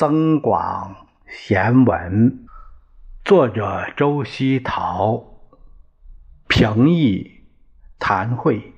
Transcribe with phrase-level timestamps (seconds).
[0.00, 2.46] 增广贤文，
[3.22, 5.22] 作者周希陶，
[6.48, 7.30] 平易
[7.98, 8.72] 谈会，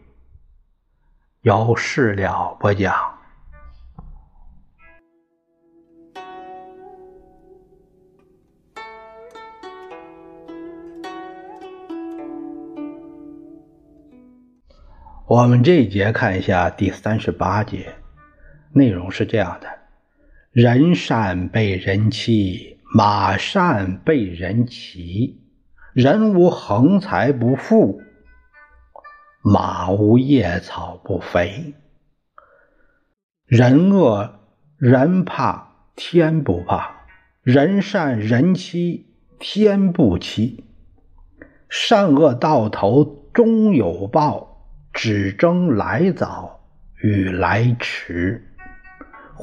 [1.42, 2.92] 由事了播讲。
[15.28, 17.94] 我们这一节看一下第三十八节，
[18.72, 19.81] 内容是这样的：
[20.52, 25.40] 人善被人欺，马善被人骑。
[25.94, 28.02] 人无横财不富，
[29.42, 31.72] 马无夜草不肥。
[33.46, 34.40] 人恶
[34.76, 37.06] 人怕，天不怕；
[37.42, 39.06] 人善人欺，
[39.38, 40.64] 天不欺。
[41.70, 44.50] 善恶到头终有报。
[44.92, 46.60] 只争来早
[47.00, 48.51] 与来迟。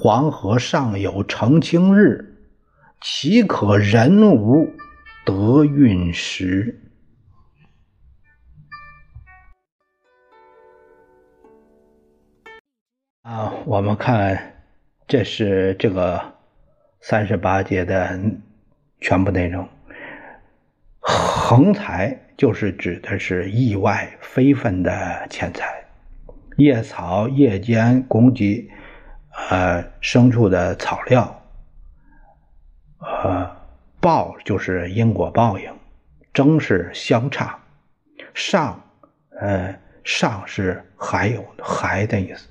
[0.01, 2.37] 黄河上有澄清日，
[3.01, 4.71] 岂可人无
[5.25, 6.79] 得运时？
[13.23, 14.63] 啊，我们看，
[15.05, 16.33] 这是这个
[17.01, 18.17] 三十八节的
[19.01, 19.67] 全部内容。
[21.01, 22.17] 横财。
[22.37, 25.83] 就是指的是意外非分的钱财，
[26.55, 28.71] 夜草夜间攻击，
[29.31, 31.41] 呃，牲畜的草料，
[32.99, 33.49] 呃，
[33.99, 35.71] 报就是因果报应，
[36.33, 37.59] 争是相差，
[38.33, 38.81] 上，
[39.39, 42.47] 呃，上是还有还的意思，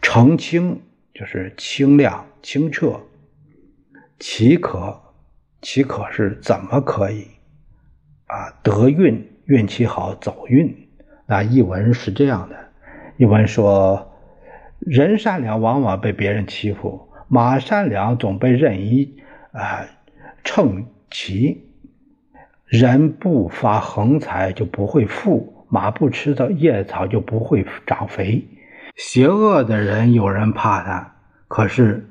[0.00, 0.80] 澄清
[1.14, 3.00] 就是清亮清澈，
[4.18, 5.00] 岂可，
[5.60, 7.26] 岂可是怎么可以？
[8.26, 10.88] 啊，得运，运气好，走运。
[11.26, 12.56] 那译文是这样的：
[13.16, 14.07] 译文说，
[14.78, 19.16] 人善良往往被别人欺负，马善良总被任意
[19.52, 19.86] 啊
[20.44, 21.64] 乘骑。
[22.64, 28.46] 人不发横财就不会富，马不吃的叶草就不会长肥。
[28.94, 31.14] 邪恶的人有人怕他，
[31.48, 32.10] 可是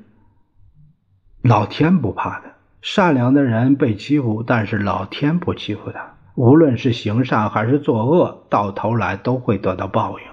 [1.42, 2.54] 老天不怕他。
[2.80, 6.14] 善良的人被欺负，但是老天不欺负他。
[6.34, 10.26] 无论是行善还是作恶，到头来都会得到报应，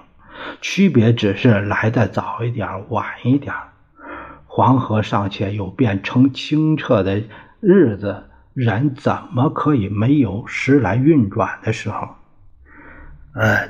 [0.62, 3.54] 区别只是来的早一点，晚一点。
[4.48, 7.22] 黄河尚且有变成清澈的
[7.60, 8.24] 日子，
[8.54, 12.08] 人怎么可以没有时来运转的时候？
[13.34, 13.70] 呃，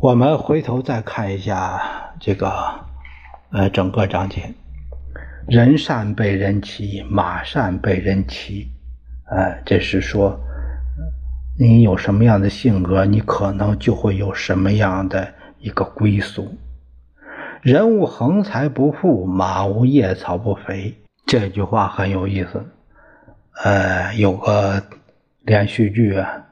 [0.00, 1.80] 我们回头再看一下
[2.18, 2.50] 这个，
[3.50, 4.54] 呃，整个章节。
[5.46, 8.70] 人善被人欺，马善被人骑。
[9.28, 10.40] 呃，这是说，
[11.58, 16.54] 你有什么样的性格，你可能就会有什么样的一个归宿。
[17.62, 20.94] 人无横财不富，马无夜草不肥。
[21.24, 22.62] 这句话很有意思。
[23.64, 24.82] 呃，有个
[25.44, 26.44] 连续剧啊，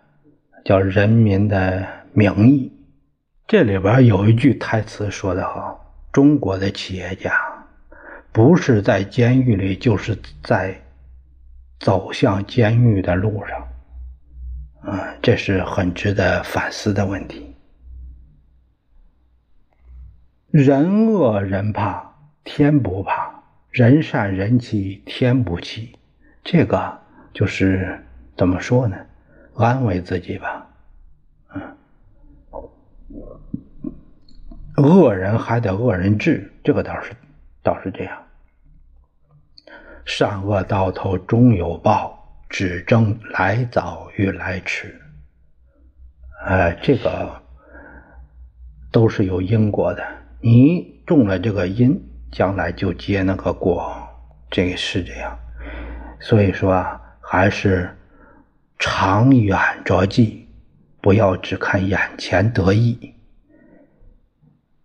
[0.64, 2.72] 叫《人民的名义》，
[3.46, 7.30] 这里边有一句台词说得好：中国的企业家。
[8.32, 10.74] 不是在监狱里，就是在
[11.78, 13.68] 走向监狱的路上，
[14.86, 17.56] 嗯，这是很值得反思的问题。
[20.50, 22.14] 人恶人怕，
[22.44, 25.98] 天不怕；人善人欺，天不欺。
[26.42, 27.00] 这个
[27.32, 28.04] 就是
[28.36, 28.96] 怎么说呢？
[29.56, 30.68] 安慰自己吧，
[31.54, 31.76] 嗯，
[34.76, 37.12] 恶人还得恶人治，这个倒是
[37.62, 38.22] 倒是这样。
[40.04, 42.23] 善恶到头终有报，
[42.56, 44.94] 只争来早与来迟。
[46.46, 47.42] 呃，这个
[48.92, 50.06] 都是有因果的。
[50.40, 52.00] 你种了这个因，
[52.30, 53.92] 将来就结那个果，
[54.52, 55.36] 这个是这样。
[56.20, 57.92] 所以说啊，还是
[58.78, 60.48] 长远着计，
[61.00, 63.16] 不要只看眼前得意。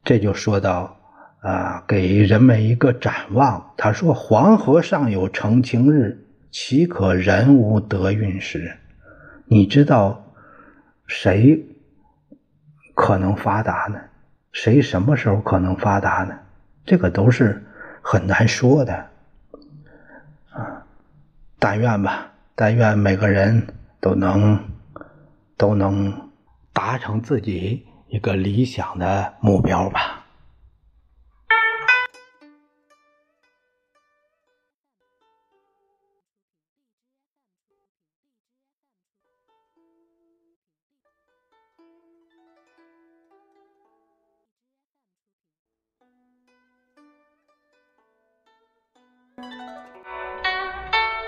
[0.03, 0.95] 这就说到。
[1.41, 3.73] 啊，给人们一个展望。
[3.77, 8.77] 他说：“黄河上有澄清日，岂可人无得运时？”
[9.51, 10.23] 你知道
[11.07, 11.65] 谁
[12.93, 13.99] 可能发达呢？
[14.51, 16.37] 谁什么时候可能发达呢？
[16.85, 17.63] 这个都是
[18.01, 19.09] 很难说的。
[20.51, 20.85] 啊，
[21.57, 23.65] 但愿吧，但愿每个人
[23.99, 24.69] 都能
[25.57, 26.29] 都能
[26.73, 30.19] 达成自己一个理想的目标吧。